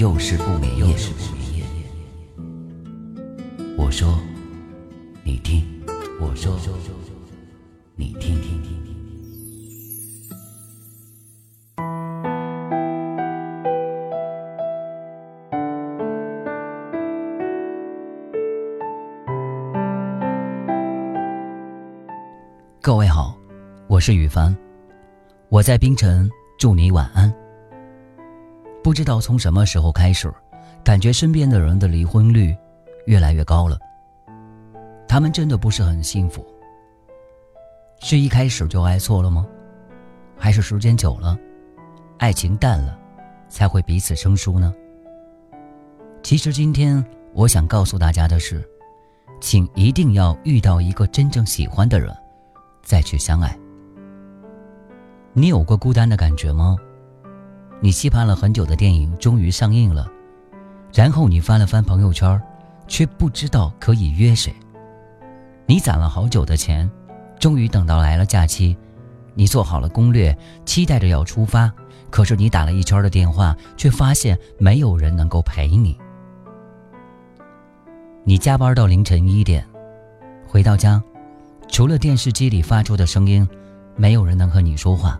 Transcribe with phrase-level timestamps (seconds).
[0.00, 0.96] 又是不眠夜。
[3.76, 4.18] 我说，
[5.22, 5.62] 你听；
[6.18, 6.58] 我说，
[7.96, 8.40] 你听。
[22.80, 23.36] 各位好，
[23.86, 24.56] 我是雨凡，
[25.50, 27.39] 我在冰城，祝你晚安。
[28.82, 30.32] 不知道从什么时候开始，
[30.82, 32.56] 感觉身边的人的离婚率
[33.06, 33.78] 越来越高了。
[35.06, 36.46] 他们真的不是很幸福，
[38.00, 39.46] 是一开始就爱错了吗？
[40.36, 41.36] 还是时间久了，
[42.18, 42.98] 爱情淡了，
[43.48, 44.72] 才会彼此生疏呢？
[46.22, 48.66] 其实今天我想告诉大家的是，
[49.40, 52.14] 请一定要遇到一个真正喜欢的人。
[52.82, 53.56] 再去相爱。
[55.32, 56.76] 你有过孤单的感觉吗？
[57.80, 60.06] 你期盼了很久的电影终于上映了，
[60.92, 62.40] 然后你翻了翻朋友圈，
[62.86, 64.54] 却不知道可以约谁。
[65.64, 66.90] 你攒了好久的钱，
[67.38, 68.76] 终于等到来了假期，
[69.34, 70.36] 你做好了攻略，
[70.66, 71.72] 期待着要出发，
[72.10, 75.98] 可是你打了一圈的电话，却发现没有人能够陪你。
[78.24, 79.66] 你加班到凌晨一点，
[80.46, 81.02] 回到家。
[81.68, 83.48] 除了电视机里发出的声音，
[83.96, 85.18] 没有人能和你说话。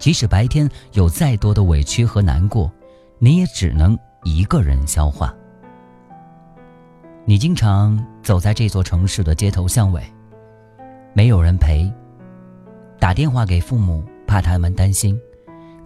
[0.00, 2.72] 即使白天有再多的委屈和难过，
[3.18, 5.32] 你也只能一个人消化。
[7.26, 10.02] 你经常走在这座城市的街头巷尾，
[11.12, 11.88] 没有人陪。
[12.98, 15.14] 打电话给父母，怕他们担心；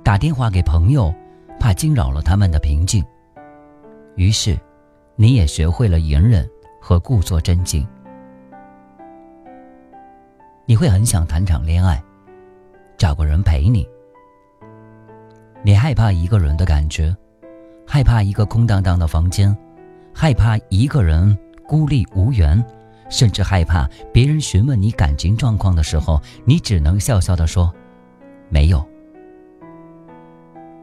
[0.05, 1.13] 打电话给朋友，
[1.59, 3.05] 怕惊扰了他们的平静。
[4.15, 4.57] 于是，
[5.17, 6.49] 你也学会了隐忍
[6.81, 7.85] 和故作镇静。
[10.67, 12.01] 你会很想谈场恋爱，
[12.97, 13.87] 找个人陪你。
[15.67, 17.17] 你害怕一个人的感觉，
[17.87, 19.57] 害怕一个空荡荡的房间，
[20.15, 21.35] 害怕一个人
[21.67, 22.63] 孤立无援，
[23.09, 27.73] 甚至害怕别人询问你感情状况的时候，你只能笑笑的说
[28.51, 28.87] ：“没有。”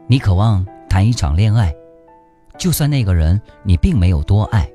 [0.08, 1.72] 你渴望谈一场恋爱，
[2.58, 4.68] 就算那个人你并没有多爱，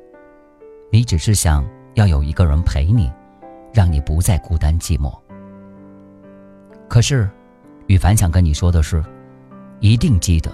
[0.90, 3.12] 你只是想要有一个人陪你。
[3.74, 5.14] 让你不再孤单寂寞。
[6.88, 7.30] 可是，
[7.86, 9.04] 羽凡想跟你说的是，
[9.80, 10.52] 一定记得，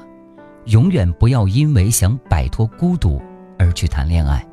[0.66, 3.22] 永远不要因为想摆脱孤独
[3.58, 4.46] 而去谈恋爱。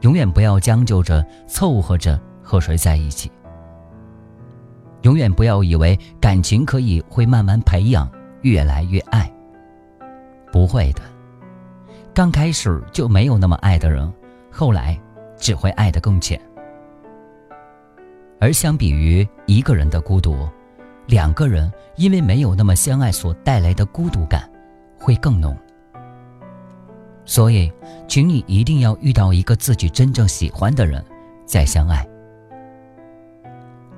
[0.00, 3.30] 永远不要将就着凑合着和谁在一起。
[5.02, 8.10] 永远不要以为感情可以会慢慢培养，
[8.42, 9.32] 越来越爱。
[10.52, 11.02] 不会的，
[12.12, 14.12] 刚开始就没有那么爱的人，
[14.50, 15.00] 后来
[15.36, 16.40] 只会爱得更浅。
[18.38, 20.48] 而相比于一个人的孤独，
[21.06, 24.48] 两个人因为没有那么相爱所带来的孤独感，
[24.98, 25.56] 会更浓。
[27.24, 27.72] 所以，
[28.08, 31.04] 请你一定要遇到一个自己真正喜欢的人，
[31.46, 32.06] 再相爱。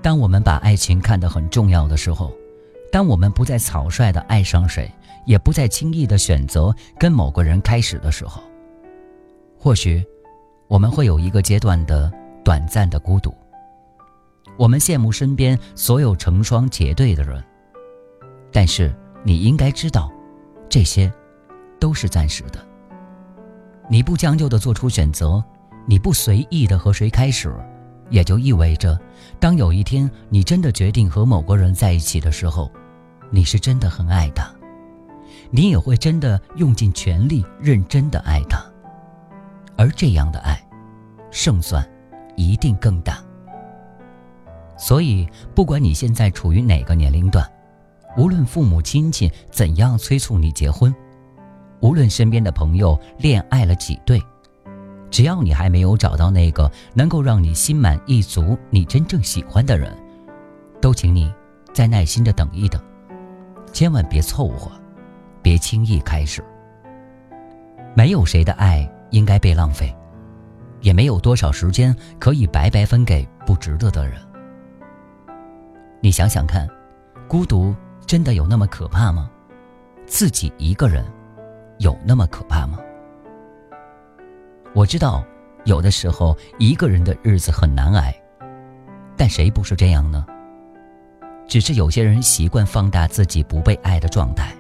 [0.03, 2.33] 当我们把爱情看得很重要的时候，
[2.93, 4.91] 当我们不再草率的爱上谁，
[5.25, 8.43] 也不再轻易的选择跟某个人开始的时候，
[9.59, 10.05] 或许，
[10.69, 12.13] 我们会有一个阶段的
[12.45, 13.35] 短暂的孤独。
[14.57, 17.43] 我们羡慕身边所有成双结对的人，
[18.53, 18.95] 但是
[19.25, 20.13] 你应该知道，
[20.69, 21.13] 这些
[21.81, 22.65] 都是暂时的。
[23.91, 25.43] 你不将就的做出选择，
[25.87, 27.53] 你不随意的和谁开始，
[28.11, 28.99] 也就意味着，
[29.41, 32.71] 当有一天你真的决定和某个人在一起的时候，
[33.31, 34.49] 你是真的很爱他，
[35.51, 38.63] 你也会真的用尽全力认真的爱他，
[39.77, 40.63] 而这样的爱，
[41.31, 41.85] 胜算
[42.37, 43.24] 一定更大。
[44.77, 47.49] 所以，不管你现在处于哪个年龄段，
[48.17, 50.95] 无论父母亲戚怎样催促你结婚，
[51.81, 54.21] 无论身边的朋友恋爱了几对，
[55.11, 59.97] 只要你还没有找到那个能够让你心满意足、你真正喜欢的人，
[60.81, 61.33] 都请你
[61.73, 62.83] 再耐心的等一等，
[63.73, 64.71] 千万别凑合，
[65.41, 66.45] 别轻易开始。
[67.95, 69.95] 没有谁的爱应该被浪费，
[70.81, 74.21] 也没有多少时间可以白白分给不值得的人。
[76.05, 76.69] 你想想看，
[77.27, 77.75] 孤独
[78.05, 79.31] 真的有那么可怕吗？
[80.05, 81.03] 自己一个人，
[81.79, 82.79] 有那么可怕吗？
[84.75, 85.25] 我知道，
[85.65, 88.15] 有的时候一个人的日子很难挨，
[89.17, 90.27] 但谁不是这样呢？
[91.49, 94.55] 只是有些人习惯放大自己不被爱的状态，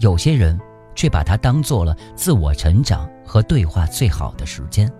[0.00, 0.60] 有些人
[0.96, 4.92] 却把它当做了自我成长和对话最好的时间。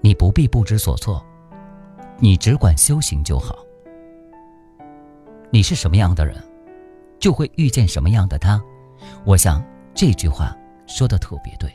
[0.00, 1.22] 你不必不知所措，
[2.20, 3.56] 你只管修行就好。
[5.50, 6.36] 你是什么样的人，
[7.18, 8.60] 就会遇见什么样的他。
[9.24, 10.56] 我想这句话
[10.86, 11.72] 说的特别对。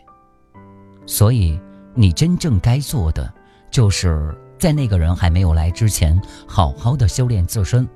[1.05, 1.59] 所以，
[1.93, 3.33] 你真正该做的，
[3.71, 7.87] 就是在那个人还没有来之前，好好的修炼自身。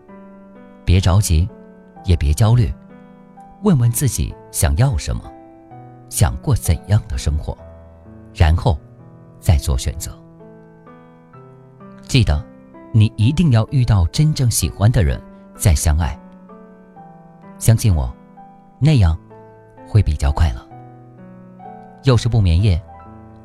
[0.86, 1.48] 别着急，
[2.06, 2.74] 也别焦虑，
[3.64, 5.30] 问问自己想要什么，
[6.10, 7.58] 想过怎样的生活，
[8.34, 8.80] 然后
[9.40, 10.18] 再做选择。
[12.08, 12.42] 记得，
[12.94, 15.22] 你一定要遇到真正喜欢的人
[15.56, 16.18] 再相爱。
[17.60, 18.14] 相信我，
[18.80, 19.18] 那样
[19.86, 20.66] 会比较快乐。
[22.04, 22.82] 又是不眠夜。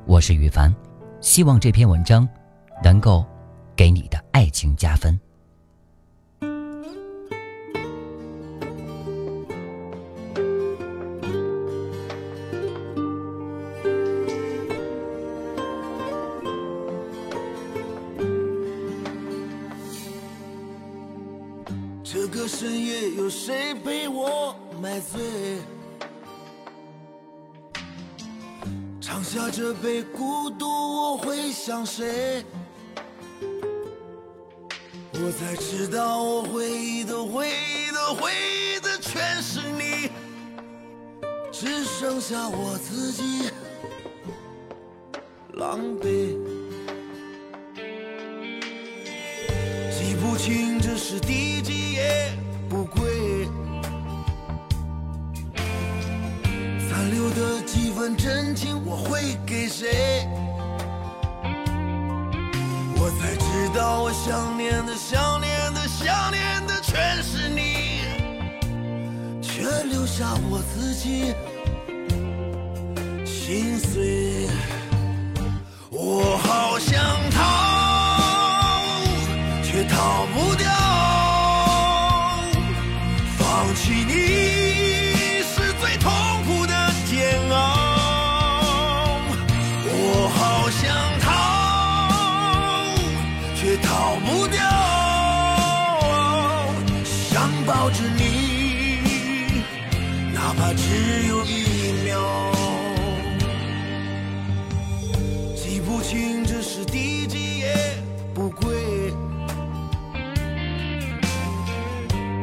[0.07, 0.73] 我是雨凡，
[1.21, 2.29] 希望这篇文章
[2.85, 3.25] 能够
[3.75, 5.19] 给你的爱情加分。
[22.13, 25.63] 这个深夜，有谁陪我买醉？
[29.01, 32.45] 尝下这杯孤独，我会想谁？
[35.15, 40.11] 我才知道，我回忆的、回忆的、回忆的全是你，
[41.51, 43.49] 只剩下我自己
[45.55, 46.37] 狼狈，
[50.45, 52.33] 情这是第几夜
[52.69, 53.47] 不归。
[57.13, 60.27] 留的几分真情，我会给谁？
[62.97, 68.01] 我才知道，我想念的、想念的、想念的全是你，
[69.43, 71.35] 却留下我自己
[73.25, 74.22] 心碎。
[93.63, 94.61] 却逃不掉，
[97.05, 99.63] 想抱着你，
[100.35, 102.19] 哪怕只有一秒，
[105.55, 107.73] 记不清这是第几夜
[108.35, 109.13] 不归，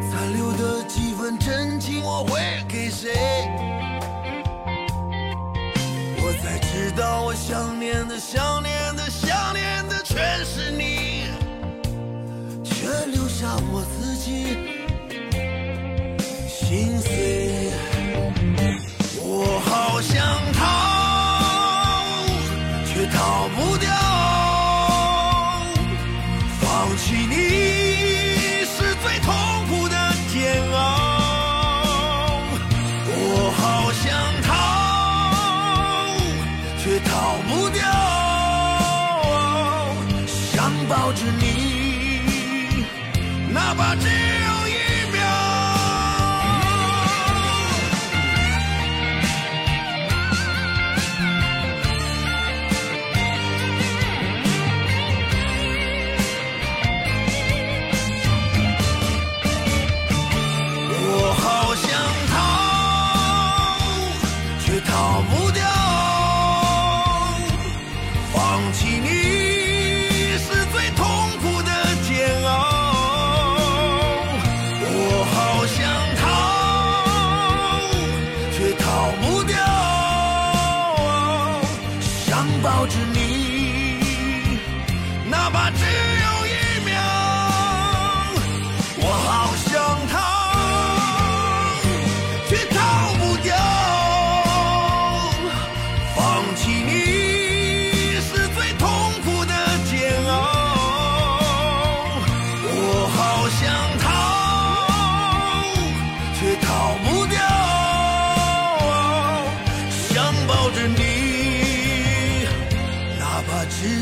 [0.10, 2.40] 残留的几分真情我会
[2.70, 3.12] 给谁？
[6.22, 10.99] 我才知道，我想念的、想念的、想念的全是你，
[13.40, 14.58] 下我自己
[16.46, 17.72] 心碎。
[19.24, 20.12] 我好想
[20.52, 20.60] 逃，
[22.86, 23.88] 却逃不掉。
[26.60, 27.34] 放弃你
[28.66, 29.34] 是最痛
[29.70, 29.96] 苦的
[30.34, 30.38] 煎
[30.74, 30.78] 熬。
[33.08, 33.16] 我
[33.56, 33.64] 好
[33.94, 34.06] 想
[34.44, 34.52] 逃，
[36.84, 37.80] 却逃不掉。
[40.28, 41.46] 想抱着你，
[43.52, 43.96] 哪怕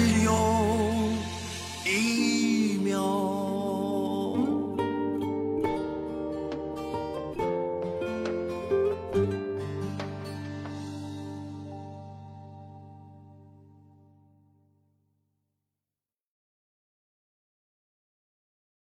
[0.08, 0.32] 只有
[1.86, 3.37] 一秒。